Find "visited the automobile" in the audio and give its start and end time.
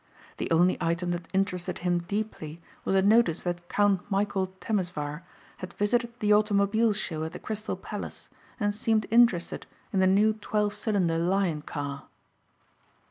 5.75-6.91